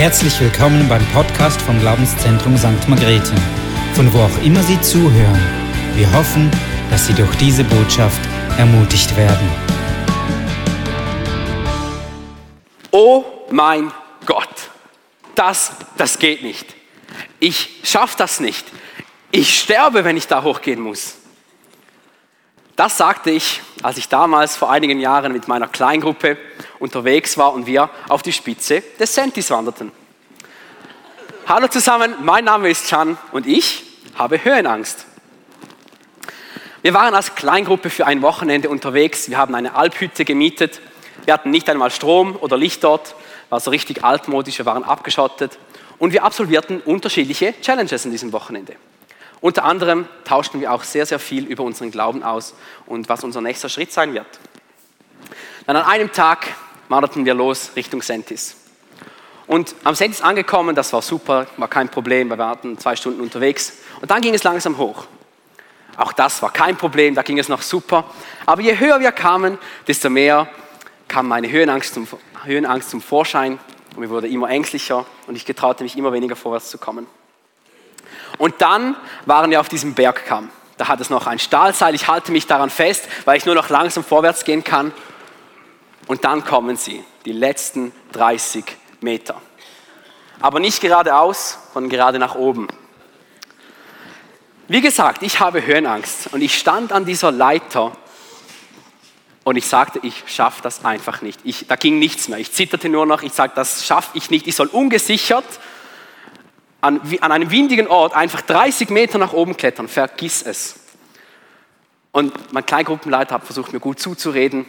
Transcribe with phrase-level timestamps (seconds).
[0.00, 2.88] Herzlich willkommen beim Podcast vom Glaubenszentrum St.
[2.88, 3.34] Margrethe,
[3.92, 5.38] von wo auch immer Sie zuhören.
[5.94, 6.50] Wir hoffen,
[6.90, 8.18] dass Sie durch diese Botschaft
[8.56, 9.46] ermutigt werden.
[12.90, 13.92] Oh mein
[14.24, 14.70] Gott,
[15.34, 16.74] das, das geht nicht.
[17.38, 18.64] Ich schaffe das nicht.
[19.30, 21.16] Ich sterbe, wenn ich da hochgehen muss.
[22.74, 26.38] Das sagte ich, als ich damals vor einigen Jahren mit meiner Kleingruppe
[26.80, 29.92] unterwegs war und wir auf die Spitze des Sentis wanderten.
[31.46, 33.84] Hallo zusammen, mein Name ist Chan und ich
[34.16, 35.06] habe Höhenangst.
[36.82, 39.28] Wir waren als Kleingruppe für ein Wochenende unterwegs.
[39.28, 40.80] Wir haben eine Alphütte gemietet.
[41.26, 43.14] Wir hatten nicht einmal Strom oder Licht dort,
[43.50, 45.58] war so richtig altmodisch, wir waren abgeschottet.
[45.98, 48.76] Und wir absolvierten unterschiedliche Challenges in diesem Wochenende.
[49.42, 52.54] Unter anderem tauschten wir auch sehr, sehr viel über unseren Glauben aus
[52.86, 54.26] und was unser nächster Schritt sein wird.
[55.66, 56.48] Dann an einem Tag
[56.90, 58.56] wanderten wir los Richtung Sentis.
[59.46, 63.74] Und am Sentis angekommen, das war super, war kein Problem, wir waren zwei Stunden unterwegs.
[64.00, 65.06] Und dann ging es langsam hoch.
[65.96, 68.04] Auch das war kein Problem, da ging es noch super.
[68.44, 70.48] Aber je höher wir kamen, desto mehr
[71.08, 72.08] kam meine Höhenangst zum,
[72.44, 73.58] Höhenangst zum Vorschein
[73.94, 77.06] und mir wurde immer ängstlicher und ich getraute mich immer weniger vorwärts zu kommen.
[78.38, 80.50] Und dann waren wir auf diesem Bergkamm.
[80.76, 81.94] Da hat es noch ein Stahlseil.
[81.94, 84.92] Ich halte mich daran fest, weil ich nur noch langsam vorwärts gehen kann.
[86.10, 88.64] Und dann kommen sie, die letzten 30
[89.00, 89.40] Meter.
[90.40, 92.66] Aber nicht geradeaus, sondern gerade nach oben.
[94.66, 97.92] Wie gesagt, ich habe Höhenangst und ich stand an dieser Leiter
[99.44, 101.38] und ich sagte, ich schaffe das einfach nicht.
[101.44, 102.40] Ich, da ging nichts mehr.
[102.40, 103.22] Ich zitterte nur noch.
[103.22, 104.48] Ich sagte, das schaffe ich nicht.
[104.48, 105.44] Ich soll ungesichert
[106.80, 109.86] an, an einem windigen Ort einfach 30 Meter nach oben klettern.
[109.86, 110.74] Vergiss es.
[112.10, 114.66] Und mein Kleingruppenleiter hat versucht, mir gut zuzureden.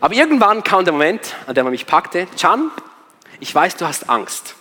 [0.00, 2.26] Aber irgendwann kam der Moment, an dem er mich packte.
[2.36, 2.70] Chan,
[3.40, 4.54] ich weiß, du hast Angst.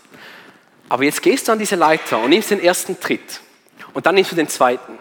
[0.89, 3.39] Aber jetzt gehst du an diese Leiter und nimmst den ersten Tritt.
[3.93, 4.97] Und dann nimmst du den zweiten.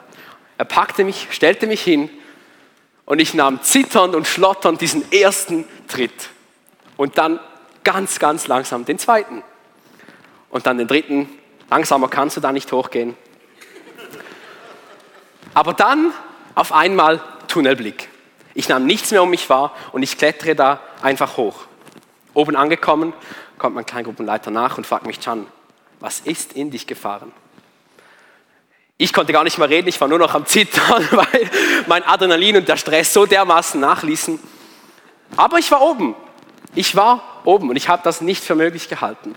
[0.57, 2.11] Er packte mich, stellte mich hin
[3.07, 6.31] und ich nahm zitternd und schlotternd diesen ersten Tritt.
[6.97, 7.41] Und dann
[7.83, 9.43] ganz, ganz langsam den zweiten.
[10.51, 11.29] Und dann den dritten
[11.71, 13.17] Langsamer kannst du da nicht hochgehen.
[15.55, 16.13] Aber dann
[16.55, 18.09] auf einmal Tunnelblick.
[18.61, 21.61] Ich nahm nichts mehr um mich wahr und ich klettere da einfach hoch.
[22.35, 23.15] Oben angekommen,
[23.57, 25.47] kommt mein Kleingruppenleiter nach und fragt mich, Chan,
[25.99, 27.33] was ist in dich gefahren?
[28.99, 31.51] Ich konnte gar nicht mehr reden, ich war nur noch am Zittern, weil
[31.87, 34.39] mein Adrenalin und der Stress so dermaßen nachließen.
[35.39, 36.15] Aber ich war oben.
[36.75, 39.37] Ich war oben und ich habe das nicht für möglich gehalten.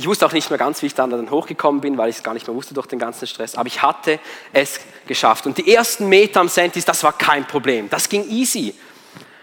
[0.00, 2.22] Ich wusste auch nicht mehr ganz, wie ich dann, dann hochgekommen bin, weil ich es
[2.22, 3.54] gar nicht mehr wusste durch den ganzen Stress.
[3.54, 4.18] Aber ich hatte
[4.50, 5.44] es geschafft.
[5.44, 7.90] Und die ersten Meter am Sentis, das war kein Problem.
[7.90, 8.74] Das ging easy.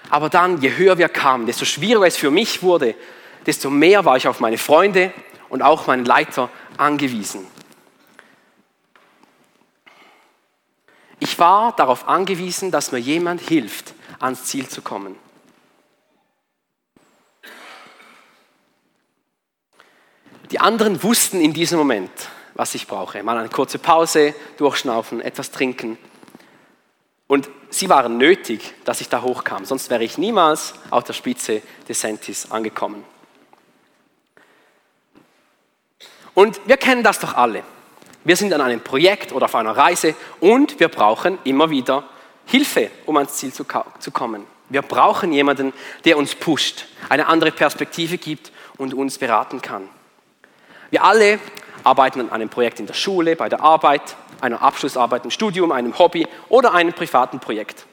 [0.10, 2.96] Aber dann, je höher wir kamen, desto schwieriger es für mich wurde,
[3.46, 5.14] desto mehr war ich auf meine Freunde
[5.50, 7.46] und auch meinen Leiter angewiesen.
[11.20, 15.18] Ich war darauf angewiesen, dass mir jemand hilft, ans Ziel zu kommen.
[20.52, 22.12] Die anderen wussten in diesem Moment,
[22.54, 23.22] was ich brauche.
[23.22, 25.98] Mal eine kurze Pause, durchschnaufen, etwas trinken.
[27.28, 31.62] Und sie waren nötig, dass ich da hochkam, sonst wäre ich niemals auf der Spitze
[31.90, 33.04] des Sentis angekommen.
[36.34, 37.64] Und wir kennen das doch alle.
[38.24, 42.04] Wir sind an einem Projekt oder auf einer Reise und wir brauchen immer wieder
[42.46, 43.66] Hilfe, um ans Ziel zu,
[44.00, 44.46] zu kommen.
[44.70, 45.74] Wir brauchen jemanden,
[46.06, 49.90] der uns pusht, eine andere Perspektive gibt und uns beraten kann.
[50.90, 51.40] Wir alle
[51.84, 55.98] arbeiten an einem Projekt in der Schule, bei der Arbeit, einer Abschlussarbeit im Studium, einem
[55.98, 57.86] Hobby oder einem privaten Projekt.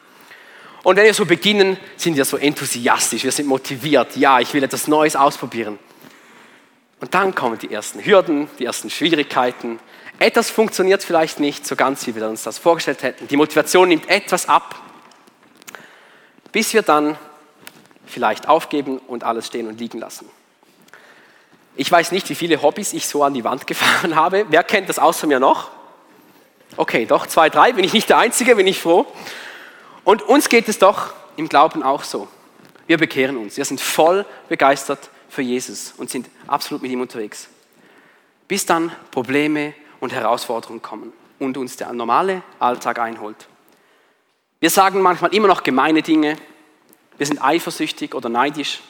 [0.82, 4.62] Und wenn wir so beginnen, sind wir so enthusiastisch, wir sind motiviert, ja, ich will
[4.62, 5.78] etwas Neues ausprobieren.
[7.00, 9.78] Und dann kommen die ersten Hürden, die ersten Schwierigkeiten.
[10.18, 13.28] Etwas funktioniert vielleicht nicht so ganz, wie wir uns das vorgestellt hätten.
[13.28, 14.74] Die Motivation nimmt etwas ab,
[16.52, 17.16] bis wir dann
[18.06, 20.28] vielleicht aufgeben und alles stehen und liegen lassen.
[21.76, 24.46] Ich weiß nicht, wie viele Hobbys ich so an die Wand gefahren habe.
[24.48, 25.70] Wer kennt das außer mir noch?
[26.76, 27.72] Okay, doch, zwei, drei.
[27.72, 29.06] Bin ich nicht der Einzige, bin ich froh.
[30.04, 32.28] Und uns geht es doch im Glauben auch so.
[32.86, 33.56] Wir bekehren uns.
[33.56, 37.48] Wir sind voll begeistert für Jesus und sind absolut mit ihm unterwegs.
[38.46, 43.48] Bis dann Probleme und Herausforderungen kommen und uns der normale Alltag einholt.
[44.60, 46.36] Wir sagen manchmal immer noch gemeine Dinge.
[47.16, 48.80] Wir sind eifersüchtig oder neidisch.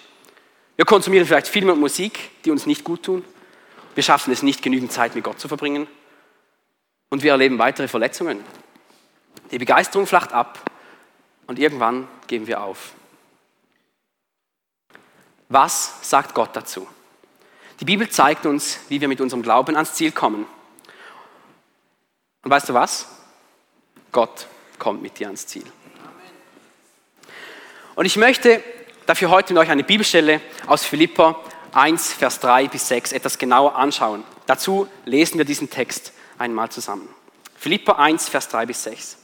[0.76, 3.24] Wir konsumieren vielleicht Filme und Musik, die uns nicht gut tun.
[3.94, 5.86] Wir schaffen es nicht, genügend Zeit mit Gott zu verbringen.
[7.10, 8.44] Und wir erleben weitere Verletzungen.
[9.50, 10.58] Die Begeisterung flacht ab
[11.46, 12.92] und irgendwann geben wir auf.
[15.48, 16.88] Was sagt Gott dazu?
[17.80, 20.46] Die Bibel zeigt uns, wie wir mit unserem Glauben ans Ziel kommen.
[22.42, 23.08] Und weißt du was?
[24.10, 24.46] Gott
[24.78, 25.64] kommt mit dir ans Ziel.
[27.94, 28.62] Und ich möchte
[29.06, 31.40] dafür heute mit euch eine Bibelstelle aus Philippa
[31.72, 34.24] 1, Vers 3 bis 6 etwas genauer anschauen.
[34.46, 37.08] Dazu lesen wir diesen Text einmal zusammen.
[37.56, 39.18] Philippa 1, Vers 3 bis 6.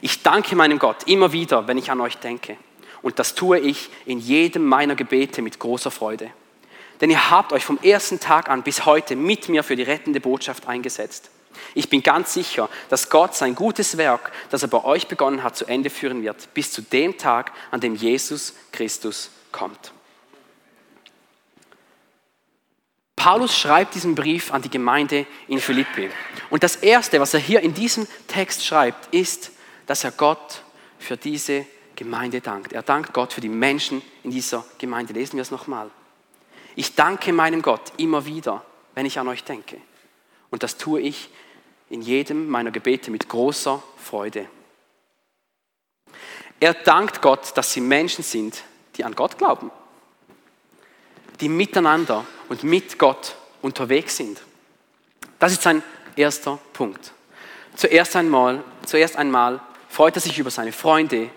[0.00, 2.56] Ich danke meinem Gott immer wieder, wenn ich an euch denke.
[3.02, 6.30] Und das tue ich in jedem meiner Gebete mit großer Freude.
[7.00, 10.20] Denn ihr habt euch vom ersten Tag an bis heute mit mir für die rettende
[10.20, 11.30] Botschaft eingesetzt.
[11.74, 15.56] Ich bin ganz sicher, dass Gott sein gutes Werk, das er bei euch begonnen hat,
[15.56, 19.92] zu Ende führen wird, bis zu dem Tag, an dem Jesus Christus kommt.
[23.16, 26.08] Paulus schreibt diesen Brief an die Gemeinde in Philippi.
[26.50, 29.50] Und das Erste, was er hier in diesem Text schreibt, ist,
[29.86, 30.62] dass er Gott
[30.98, 31.66] für diese
[31.96, 32.72] Gemeinde dankt.
[32.72, 35.12] Er dankt Gott für die Menschen in dieser Gemeinde.
[35.12, 35.90] Lesen wir es nochmal.
[36.76, 38.64] Ich danke meinem Gott immer wieder,
[38.94, 39.78] wenn ich an euch denke.
[40.50, 41.28] Und das tue ich
[41.90, 44.46] in jedem meiner Gebete mit großer Freude.
[46.60, 48.62] Er dankt Gott, dass sie Menschen sind,
[48.96, 49.70] die an Gott glauben,
[51.40, 54.40] die miteinander und mit Gott unterwegs sind.
[55.38, 55.82] Das ist sein
[56.16, 57.12] erster Punkt.
[57.76, 61.30] Zuerst einmal, zuerst einmal freut er sich über seine Freunde,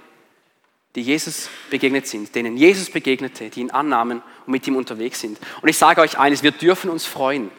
[0.96, 5.40] die Jesus begegnet sind, denen Jesus begegnete, die ihn annahmen und mit ihm unterwegs sind.
[5.62, 7.52] Und ich sage euch eines, wir dürfen uns freuen,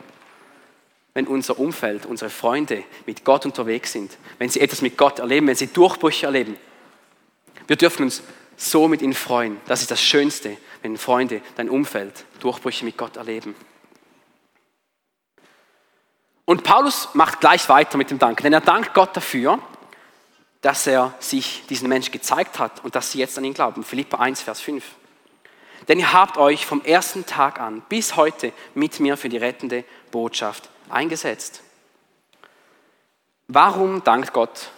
[1.14, 5.46] wenn unser Umfeld, unsere Freunde mit Gott unterwegs sind, wenn sie etwas mit Gott erleben,
[5.46, 6.56] wenn sie Durchbrüche erleben.
[7.66, 8.22] Wir dürfen uns
[8.56, 9.60] so mit ihnen freuen.
[9.66, 13.54] Das ist das Schönste, wenn Freunde, dein Umfeld Durchbrüche mit Gott erleben.
[16.44, 19.58] Und Paulus macht gleich weiter mit dem Dank, denn er dankt Gott dafür,
[20.60, 23.84] dass er sich diesen Menschen gezeigt hat und dass sie jetzt an ihn glauben.
[23.84, 24.84] Philippa 1, Vers 5.
[25.88, 29.84] Denn ihr habt euch vom ersten Tag an bis heute mit mir für die rettende
[30.10, 31.62] Botschaft eingesetzt.
[33.48, 34.70] Warum dankt Gott,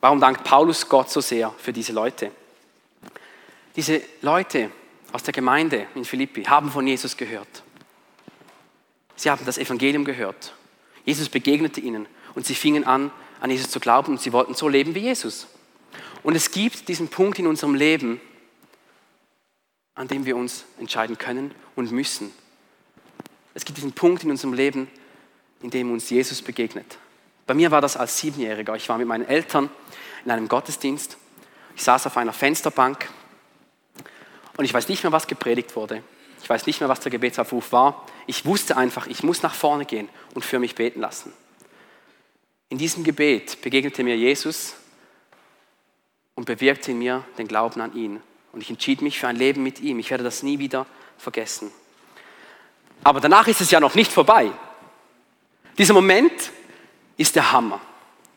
[0.00, 2.30] warum dankt Paulus Gott so sehr für diese Leute?
[3.76, 4.70] Diese Leute
[5.12, 7.62] aus der Gemeinde in Philippi haben von Jesus gehört.
[9.16, 10.54] Sie haben das Evangelium gehört.
[11.04, 13.10] Jesus begegnete ihnen und sie fingen an,
[13.40, 15.48] an Jesus zu glauben und sie wollten so leben wie Jesus.
[16.22, 18.20] Und es gibt diesen Punkt in unserem Leben,
[19.94, 22.32] an dem wir uns entscheiden können und müssen.
[23.54, 24.88] Es gibt diesen Punkt in unserem Leben,
[25.62, 26.98] in dem uns Jesus begegnet.
[27.46, 28.74] Bei mir war das als Siebenjähriger.
[28.76, 29.70] Ich war mit meinen Eltern
[30.24, 31.16] in einem Gottesdienst.
[31.76, 33.08] Ich saß auf einer Fensterbank
[34.56, 36.02] und ich weiß nicht mehr, was gepredigt wurde.
[36.42, 38.06] Ich weiß nicht mehr, was der Gebetsaufruf war.
[38.26, 41.32] Ich wusste einfach, ich muss nach vorne gehen und für mich beten lassen.
[42.68, 44.74] In diesem Gebet begegnete mir Jesus
[46.34, 48.20] und bewirkte in mir den Glauben an ihn.
[48.52, 49.98] Und ich entschied mich für ein Leben mit ihm.
[49.98, 50.86] Ich werde das nie wieder
[51.16, 51.70] vergessen.
[53.04, 54.52] Aber danach ist es ja noch nicht vorbei.
[55.78, 56.52] Dieser Moment
[57.16, 57.80] ist der Hammer,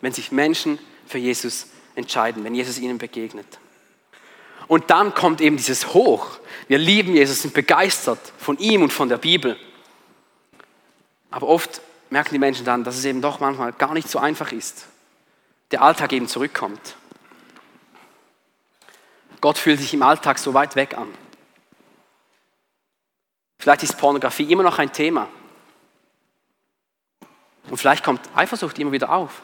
[0.01, 3.59] wenn sich Menschen für Jesus entscheiden, wenn Jesus ihnen begegnet.
[4.67, 6.39] Und dann kommt eben dieses Hoch.
[6.67, 9.57] Wir lieben Jesus, sind begeistert von ihm und von der Bibel.
[11.29, 14.51] Aber oft merken die Menschen dann, dass es eben doch manchmal gar nicht so einfach
[14.51, 14.87] ist.
[15.71, 16.95] Der Alltag eben zurückkommt.
[19.41, 21.13] Gott fühlt sich im Alltag so weit weg an.
[23.59, 25.27] Vielleicht ist Pornografie immer noch ein Thema.
[27.69, 29.41] Und vielleicht kommt Eifersucht immer wieder auf.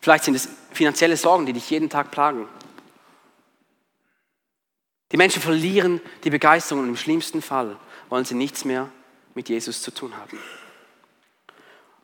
[0.00, 2.46] Vielleicht sind es finanzielle Sorgen, die dich jeden Tag plagen.
[5.12, 7.76] Die Menschen verlieren die Begeisterung und im schlimmsten Fall
[8.08, 8.90] wollen sie nichts mehr
[9.34, 10.38] mit Jesus zu tun haben.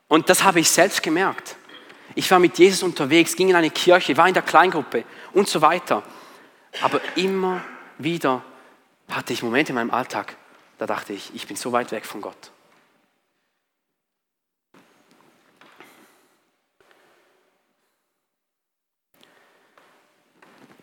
[0.09, 1.57] Und das habe ich selbst gemerkt.
[2.15, 5.61] Ich war mit Jesus unterwegs, ging in eine Kirche, war in der Kleingruppe und so
[5.61, 6.03] weiter.
[6.83, 7.63] Aber immer
[7.99, 8.43] wieder
[9.09, 10.37] hatte ich Momente in meinem Alltag,
[10.79, 12.51] da dachte ich, ich bin so weit weg von Gott.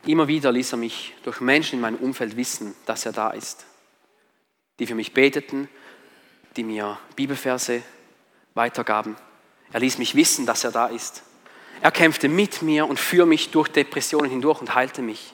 [0.07, 3.65] Immer wieder ließ er mich durch Menschen in meinem Umfeld wissen, dass er da ist,
[4.79, 5.67] die für mich beteten,
[6.55, 7.83] die mir Bibelverse
[8.53, 9.17] weitergaben.
[9.73, 11.23] Er ließ mich wissen, dass er da ist.
[11.81, 15.33] Er kämpfte mit mir und für mich durch Depressionen hindurch und heilte mich.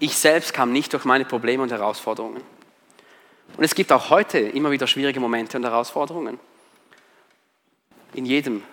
[0.00, 2.42] Ich selbst kam nicht durch meine Probleme und Herausforderungen.
[3.56, 6.40] Und es gibt auch heute immer wieder schwierige Momente und Herausforderungen.
[8.12, 8.64] In jedem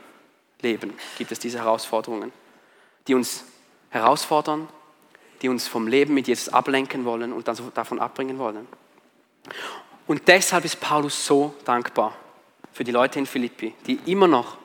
[0.62, 2.34] Leben gibt es diese Herausforderungen,
[3.08, 3.44] die uns
[3.89, 4.67] herausfordern,
[5.41, 8.67] die uns vom Leben mit Jesus ablenken wollen und davon abbringen wollen.
[10.08, 12.13] Und deshalb ist Paulus so dankbar
[12.74, 14.58] für die Leute in Philippi, die immer noch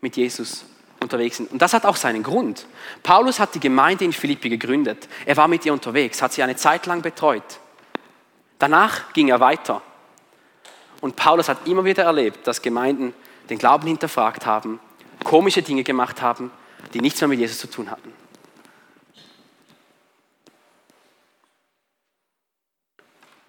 [0.00, 0.64] mit Jesus
[1.00, 1.50] unterwegs sind.
[1.50, 2.66] Und das hat auch seinen Grund.
[3.02, 5.08] Paulus hat die Gemeinde in Philippi gegründet.
[5.26, 7.60] Er war mit ihr unterwegs, hat sie eine Zeit lang betreut.
[8.58, 9.82] Danach ging er weiter.
[11.00, 13.12] Und Paulus hat immer wieder erlebt, dass Gemeinden
[13.50, 14.78] den Glauben hinterfragt haben,
[15.24, 16.52] komische Dinge gemacht haben,
[16.94, 18.21] die nichts mehr mit Jesus zu tun hatten.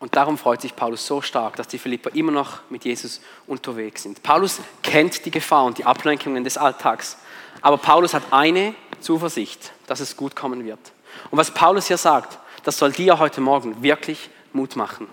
[0.04, 4.04] Und darum freut sich Paulus so stark, dass die Philipper immer noch mit Jesus unterwegs
[4.04, 4.22] sind.
[4.22, 7.16] Paulus kennt die Gefahr und die Ablenkungen des Alltags.
[7.62, 10.92] Aber Paulus hat eine Zuversicht, dass es gut kommen wird.
[11.32, 15.08] Und was Paulus hier sagt, das soll dir heute Morgen wirklich Mut machen.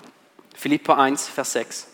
[0.57, 1.87] Philippa 1, Vers 6.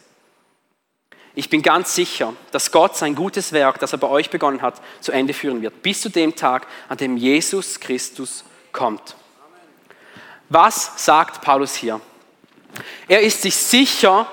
[1.35, 4.81] Ich bin ganz sicher, dass Gott sein gutes Werk, das er bei euch begonnen hat,
[5.03, 9.17] zu Ende führen wird, bis zu dem Tag, an dem Jesus Christus kommt.
[10.49, 12.01] Was sagt Paulus hier?
[13.09, 14.29] Er ist sich sicher,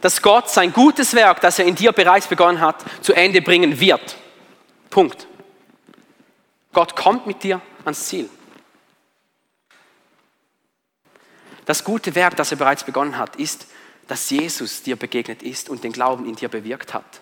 [0.00, 3.78] dass Gott sein gutes Werk, das er in dir bereits begonnen hat, zu Ende bringen
[3.78, 4.16] wird.
[4.90, 5.26] Punkt.
[6.72, 8.28] Gott kommt mit dir ans Ziel.
[11.64, 13.66] Das gute Werk, das er bereits begonnen hat, ist,
[14.08, 17.20] dass Jesus dir begegnet ist und den Glauben in dir bewirkt hat.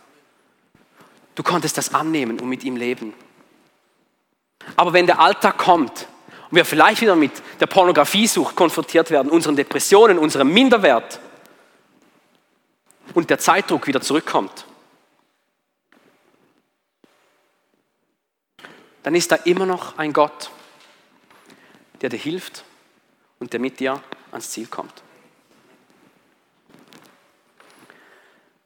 [1.35, 3.15] Du konntest das annehmen und mit ihm leben.
[4.77, 6.07] Aber wenn der Alltag kommt
[6.50, 11.21] und wir vielleicht wieder mit der Pornografiesucht konfrontiert werden, unseren Depressionen, unserem Minderwert
[13.14, 14.66] und der Zeitdruck wieder zurückkommt,
[19.02, 20.50] dann ist da immer noch ein Gott,
[22.00, 22.64] der dir hilft
[23.38, 24.02] und der mit dir
[24.33, 25.02] ans Ziel kommt.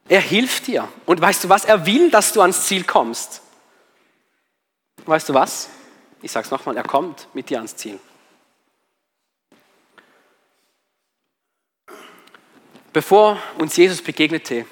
[0.08, 0.88] Er hilft dir.
[1.06, 1.64] Und weißt du was?
[1.64, 3.40] Er will, dass du ans Ziel kommst.
[5.06, 5.68] Weißt du was?
[6.24, 8.00] Ich sage es nochmal, er kommt mit dir ans Ziel.
[12.94, 14.64] Bevor uns Jesus begegnete,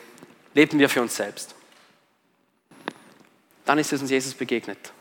[0.55, 1.55] lebten wir für uns selbst.
[3.67, 4.95] Dann ist es uns Jesus begegnet.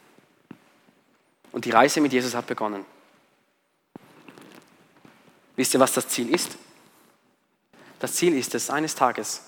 [1.53, 2.84] Und die Reise mit Jesus hat begonnen.
[5.55, 6.58] Wisst ihr, was das Ziel ist?
[8.00, 9.43] Das Ziel ist es, eines Tages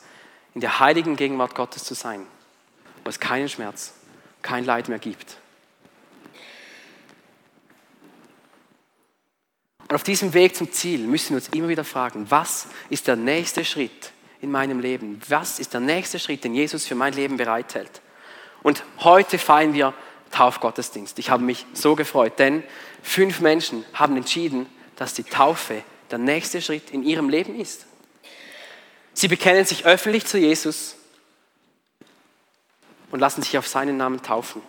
[0.54, 2.26] in der heiligen Gegenwart Gottes zu sein,
[3.04, 3.94] wo es keinen Schmerz,
[4.42, 5.43] kein Leid mehr gibt.
[9.84, 13.16] Und auf diesem Weg zum Ziel müssen wir uns immer wieder fragen, was ist der
[13.16, 14.12] nächste Schritt
[14.42, 15.22] in meinem Leben?
[15.28, 18.02] Was ist der nächste Schritt, den Jesus für mein Leben bereithält?
[18.62, 19.94] Und heute feiern wir
[20.32, 21.20] Taufgottesdienst.
[21.20, 22.64] Ich habe mich so gefreut, denn
[23.04, 27.86] fünf Menschen haben entschieden, dass die Taufe der nächste Schritt in ihrem Leben ist.
[29.14, 30.96] Sie bekennen sich öffentlich zu Jesus
[33.12, 34.62] und lassen sich auf seinen Namen taufen.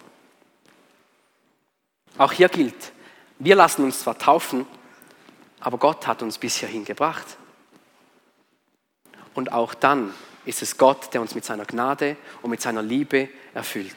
[2.18, 2.92] Auch hier gilt,
[3.38, 4.66] wir lassen uns zwar taufen,
[5.64, 7.24] aber Gott hat uns bis hierhin gebracht.
[9.32, 10.12] Und auch dann
[10.44, 13.96] ist es Gott, der uns mit seiner Gnade und mit seiner Liebe erfüllt.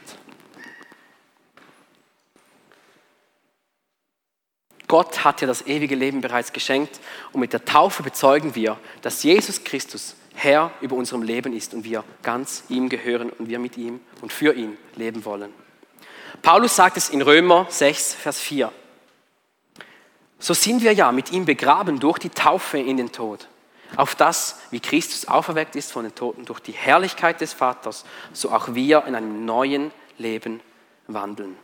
[4.87, 7.01] Gott hat ja das ewige Leben bereits geschenkt
[7.33, 11.83] und mit der Taufe bezeugen wir, dass Jesus Christus Herr über unserem Leben ist und
[11.83, 15.53] wir ganz ihm gehören und wir mit ihm und für ihn leben wollen.
[16.41, 18.71] Paulus sagt es in Römer 6, Vers 4.
[20.39, 23.47] So sind wir ja mit ihm begraben durch die Taufe in den Tod,
[23.95, 28.51] auf das, wie Christus auferweckt ist von den Toten durch die Herrlichkeit des Vaters, so
[28.51, 30.61] auch wir in einem neuen Leben
[31.07, 31.57] wandeln.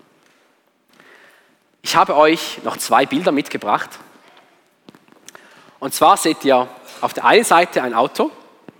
[1.82, 3.90] Ich habe euch noch zwei Bilder mitgebracht.
[5.80, 6.68] Und zwar seht ihr
[7.02, 8.32] auf der einen Seite ein Auto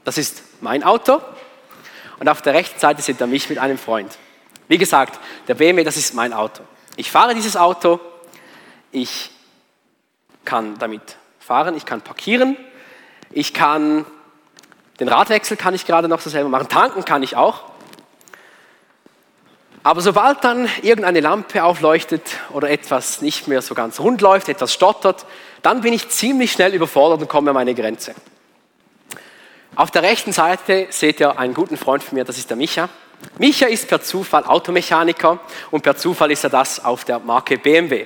[0.04, 1.22] das ist mein Auto.
[2.20, 4.18] Und auf der rechten Seite seht ihr mich mit einem Freund.
[4.68, 6.64] Wie gesagt, der BMW, das ist mein Auto.
[6.96, 8.00] Ich fahre dieses Auto.
[8.92, 9.32] Ich
[10.46, 12.58] kann damit fahren, ich kann parkieren,
[13.32, 14.06] ich kann
[15.00, 17.64] den Radwechsel kann ich gerade noch so selber machen, tanken kann ich auch.
[19.82, 22.22] Aber sobald dann irgendeine Lampe aufleuchtet
[22.52, 25.26] oder etwas nicht mehr so ganz rund läuft, etwas stottert,
[25.62, 28.16] dann bin ich ziemlich schnell überfordert und komme an meine Grenze.
[29.76, 32.88] Auf der rechten Seite seht ihr einen guten Freund von mir, das ist der Micha.
[33.40, 35.40] Micha ist per Zufall Automechaniker
[35.72, 38.06] und per Zufall ist er das auf der Marke BMW.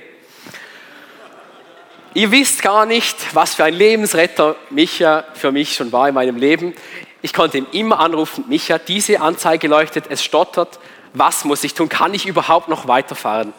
[2.18, 6.34] Ihr wisst gar nicht, was für ein Lebensretter Micha für mich schon war in meinem
[6.34, 6.74] Leben.
[7.22, 10.80] Ich konnte ihn immer anrufen, Micha, diese Anzeige leuchtet, es stottert,
[11.12, 13.52] was muss ich tun, kann ich überhaupt noch weiterfahren?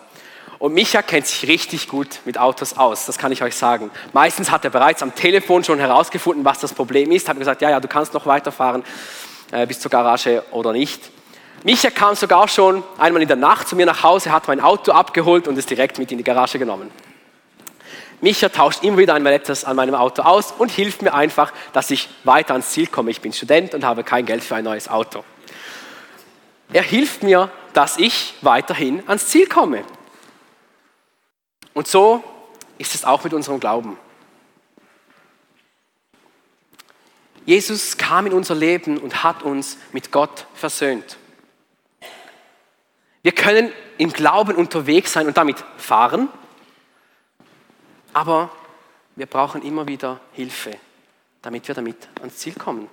[0.58, 3.92] Und Micha kennt sich richtig gut mit Autos aus, das kann ich euch sagen.
[4.12, 7.70] Meistens hat er bereits am Telefon schon herausgefunden, was das Problem ist, hat gesagt, ja,
[7.70, 8.84] ja, du kannst noch weiterfahren
[9.54, 11.12] äh, bis zur Garage oder nicht.
[11.64, 14.92] Micha kam sogar schon einmal in der Nacht zu mir nach Hause, hat mein Auto
[14.92, 16.92] abgeholt und es direkt mit in die Garage genommen.
[18.22, 21.90] Micha tauscht immer wieder einmal etwas an meinem Auto aus und hilft mir einfach, dass
[21.90, 23.12] ich weiter ans Ziel komme.
[23.12, 25.24] Ich bin Student und habe kein Geld für ein neues Auto.
[26.72, 29.84] Er hilft mir, dass ich weiterhin ans Ziel komme.
[31.74, 32.24] Und so
[32.78, 33.98] ist es auch mit unserem Glauben.
[37.46, 41.18] Jesus kam in unser Leben und hat uns mit Gott versöhnt.
[43.24, 46.30] Wir können im Glauben unterwegs sein und damit fahren,
[48.14, 48.50] aber
[49.16, 50.78] wir brauchen immer wieder Hilfe,
[51.42, 52.90] damit wir damit ans Ziel kommen.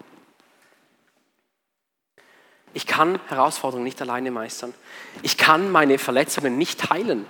[2.75, 4.75] Ich kann Herausforderungen nicht alleine meistern.
[5.23, 7.25] Ich kann meine Verletzungen nicht heilen.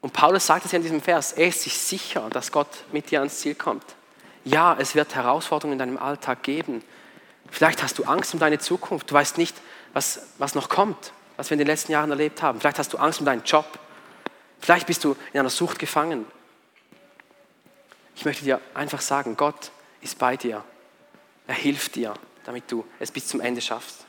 [0.00, 3.10] Und Paulus sagt es ja in diesem Vers, er ist sich sicher, dass Gott mit
[3.10, 3.84] dir ans Ziel kommt.
[4.44, 6.82] Ja, es wird Herausforderungen in deinem Alltag geben.
[7.50, 9.10] Vielleicht hast du Angst um deine Zukunft.
[9.10, 9.56] Du weißt nicht,
[9.92, 12.60] was, was noch kommt, was wir in den letzten Jahren erlebt haben.
[12.60, 13.66] Vielleicht hast du Angst um deinen Job.
[14.60, 16.26] Vielleicht bist du in einer Sucht gefangen.
[18.14, 20.62] Ich möchte dir einfach sagen, Gott ist bei dir.
[21.46, 22.14] Er hilft dir,
[22.44, 24.04] damit du es bis zum Ende schaffst.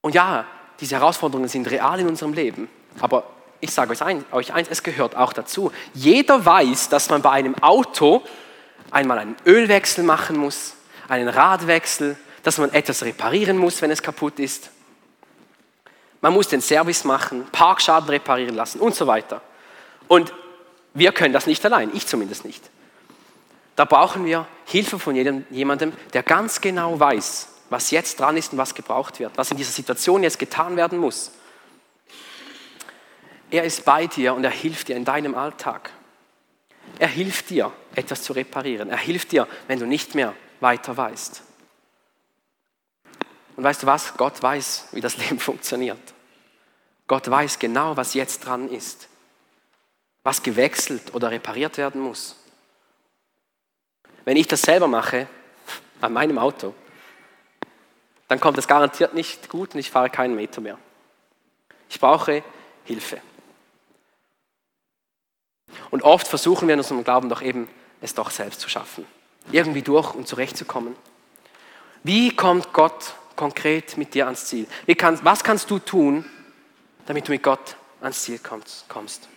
[0.00, 0.46] Und ja,
[0.80, 2.68] diese Herausforderungen sind real in unserem Leben,
[3.00, 3.24] aber
[3.60, 5.70] ich sage euch, ein, euch eins, es gehört auch dazu.
[5.94, 8.22] Jeder weiß, dass man bei einem Auto
[8.90, 10.74] einmal einen Ölwechsel machen muss,
[11.08, 14.70] einen Radwechsel, dass man etwas reparieren muss, wenn es kaputt ist.
[16.22, 19.42] Man muss den Service machen, Parkschaden reparieren lassen und so weiter.
[20.08, 20.32] Und
[20.94, 22.70] wir können das nicht allein, ich zumindest nicht.
[23.76, 28.52] Da brauchen wir Hilfe von jedem, jemandem, der ganz genau weiß, was jetzt dran ist
[28.52, 31.32] und was gebraucht wird, was in dieser Situation jetzt getan werden muss.
[33.50, 35.90] Er ist bei dir und er hilft dir in deinem Alltag.
[36.98, 38.90] Er hilft dir, etwas zu reparieren.
[38.90, 41.42] Er hilft dir, wenn du nicht mehr weiter weißt.
[43.56, 44.14] Und weißt du was?
[44.16, 46.11] Gott weiß, wie das Leben funktioniert.
[47.06, 49.08] Gott weiß genau, was jetzt dran ist,
[50.22, 52.36] was gewechselt oder repariert werden muss.
[54.24, 55.26] Wenn ich das selber mache,
[56.00, 56.74] an meinem Auto,
[58.28, 60.78] dann kommt es garantiert nicht gut und ich fahre keinen Meter mehr.
[61.90, 62.42] Ich brauche
[62.84, 63.20] Hilfe.
[65.90, 67.68] Und oft versuchen wir in unserem Glauben doch eben,
[68.00, 69.04] es doch selbst zu schaffen.
[69.50, 70.96] Irgendwie durch und zurechtzukommen.
[72.02, 74.66] Wie kommt Gott konkret mit dir ans Ziel?
[74.96, 76.24] Kann, was kannst du tun,
[77.06, 79.28] damit du mit Gott ans Ziel kommst?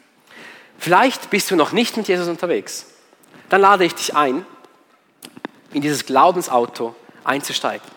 [0.78, 2.88] Vielleicht bist du noch nicht mit Jesus unterwegs.
[3.50, 4.46] Dann lade ich dich ein,
[5.72, 7.88] in dieses Glaubensauto einzusteigen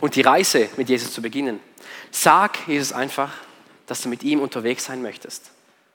[0.00, 1.60] und die Reise mit Jesus zu beginnen.
[2.10, 3.32] Sag Jesus einfach,
[3.86, 5.50] dass du mit ihm unterwegs sein möchtest.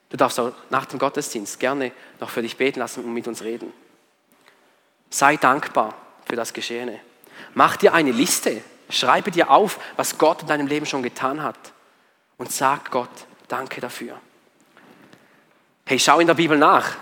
[0.09, 3.41] Du darfst auch nach dem Gottesdienst gerne noch für dich beten lassen und mit uns
[3.41, 3.73] reden.
[5.09, 6.99] Sei dankbar für das Geschehene.
[7.53, 8.61] Mach dir eine Liste.
[8.89, 11.57] Schreibe dir auf, was Gott in deinem Leben schon getan hat.
[12.37, 13.09] Und sag Gott
[13.47, 14.19] Danke dafür.
[15.85, 16.97] Hey, schau in der Bibel nach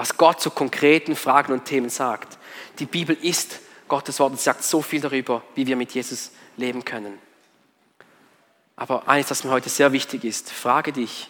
[0.00, 2.38] was Gott zu konkreten Fragen und Themen sagt.
[2.78, 6.86] Die Bibel ist Gottes Wort und sagt so viel darüber, wie wir mit Jesus leben
[6.86, 7.18] können.
[8.76, 11.28] Aber eines, das mir heute sehr wichtig ist, frage dich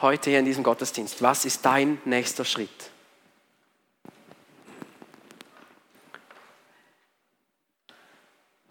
[0.00, 2.70] heute hier in diesem Gottesdienst, was ist dein nächster Schritt?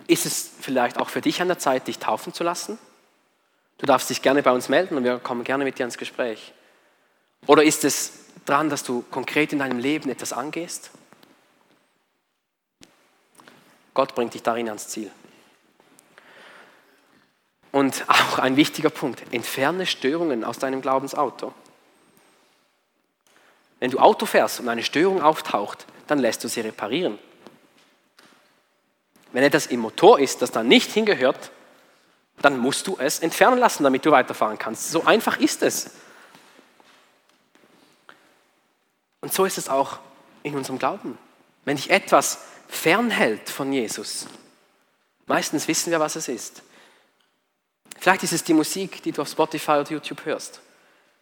[0.08, 2.80] Ist es vielleicht auch für dich an der Zeit, dich taufen zu lassen?
[3.84, 6.54] Du darfst dich gerne bei uns melden und wir kommen gerne mit dir ins Gespräch.
[7.48, 8.14] Oder ist es
[8.46, 10.90] dran, dass du konkret in deinem Leben etwas angehst?
[13.94, 15.12] Gott bringt dich darin ans Ziel.
[17.74, 21.54] Und auch ein wichtiger Punkt, entferne Störungen aus deinem Glaubensauto.
[23.82, 27.20] Wenn du Auto fährst und eine Störung auftaucht, dann lässt du sie reparieren.
[29.34, 31.52] Wenn etwas im Motor ist, das da nicht hingehört,
[32.42, 34.92] dann musst du es entfernen lassen, damit du weiterfahren kannst.
[34.92, 35.92] So einfach ist es.
[39.22, 40.00] Und so ist es auch
[40.44, 41.18] in unserem Glauben.
[41.64, 44.28] Wenn dich etwas fernhält von Jesus,
[45.28, 46.62] meistens wissen wir, was es ist.
[47.98, 50.60] Vielleicht ist es die Musik, die du auf Spotify oder YouTube hörst.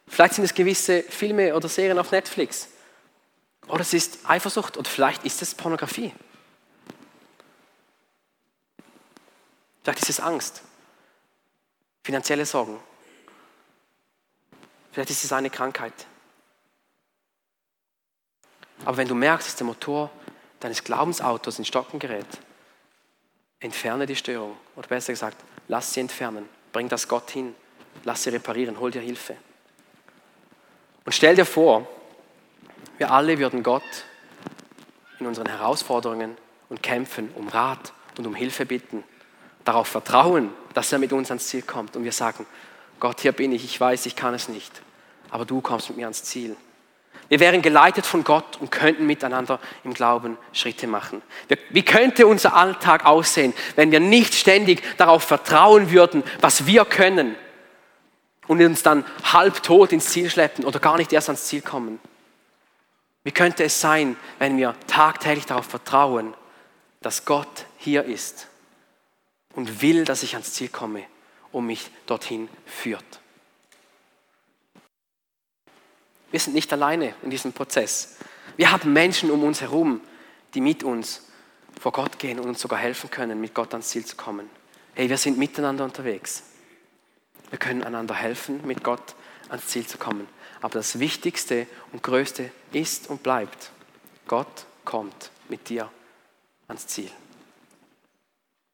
[0.07, 2.67] Vielleicht sind es gewisse Filme oder Serien auf Netflix.
[3.67, 6.11] Oder es ist Eifersucht oder vielleicht ist es Pornografie.
[9.83, 10.63] Vielleicht ist es Angst,
[12.03, 12.79] finanzielle Sorgen.
[14.91, 15.93] Vielleicht ist es eine Krankheit.
[18.83, 20.09] Aber wenn du merkst, dass der Motor
[20.59, 22.25] deines Glaubensautos in Stocken gerät,
[23.59, 24.57] entferne die Störung.
[24.75, 25.37] Oder besser gesagt,
[25.67, 26.49] lass sie entfernen.
[26.73, 27.55] Bring das Gott hin.
[28.03, 28.79] Lass sie reparieren.
[28.79, 29.37] Hol dir Hilfe.
[31.05, 31.87] Und stell dir vor,
[32.97, 33.83] wir alle würden Gott
[35.19, 36.37] in unseren Herausforderungen
[36.69, 39.03] und Kämpfen um Rat und um Hilfe bitten.
[39.63, 41.95] Darauf vertrauen, dass er mit uns ans Ziel kommt.
[41.95, 42.45] Und wir sagen,
[42.99, 44.81] Gott, hier bin ich, ich weiß, ich kann es nicht.
[45.29, 46.55] Aber du kommst mit mir ans Ziel.
[47.29, 51.21] Wir wären geleitet von Gott und könnten miteinander im Glauben Schritte machen.
[51.69, 57.35] Wie könnte unser Alltag aussehen, wenn wir nicht ständig darauf vertrauen würden, was wir können
[58.47, 61.99] und uns dann halbtot ins Ziel schleppen oder gar nicht erst ans Ziel kommen?
[63.23, 66.33] Wie könnte es sein, wenn wir tagtäglich darauf vertrauen,
[67.01, 68.47] dass Gott hier ist
[69.55, 71.03] und will, dass ich ans Ziel komme
[71.51, 73.21] und mich dorthin führt?
[76.31, 78.17] Wir sind nicht alleine in diesem Prozess.
[78.55, 80.01] Wir haben Menschen um uns herum,
[80.53, 81.27] die mit uns
[81.79, 84.49] vor Gott gehen und uns sogar helfen können, mit Gott ans Ziel zu kommen.
[84.93, 86.43] Hey, wir sind miteinander unterwegs.
[87.49, 89.15] Wir können einander helfen, mit Gott
[89.49, 90.27] ans Ziel zu kommen.
[90.61, 93.71] Aber das Wichtigste und Größte ist und bleibt,
[94.27, 95.89] Gott kommt mit dir
[96.67, 97.11] ans Ziel.